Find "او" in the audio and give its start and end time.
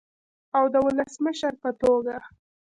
0.57-0.63